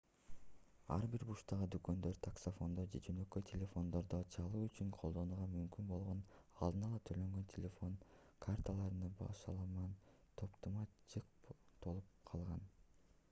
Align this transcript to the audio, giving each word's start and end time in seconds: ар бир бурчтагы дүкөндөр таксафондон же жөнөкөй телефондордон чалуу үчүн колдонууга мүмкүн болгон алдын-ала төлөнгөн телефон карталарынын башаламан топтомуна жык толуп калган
ар 0.93 1.03
бир 1.15 1.23
бурчтагы 1.31 1.65
дүкөндөр 1.73 2.15
таксафондон 2.27 2.85
же 2.93 3.01
жөнөкөй 3.07 3.43
телефондордон 3.49 4.23
чалуу 4.35 4.61
үчүн 4.69 4.89
колдонууга 4.95 5.45
мүмкүн 5.51 5.91
болгон 5.91 6.23
алдын-ала 6.67 7.01
төлөнгөн 7.09 7.45
телефон 7.53 7.95
карталарынын 8.47 9.13
башаламан 9.21 9.93
топтомуна 10.41 10.89
жык 11.15 11.29
толуп 11.87 12.17
калган 12.33 12.67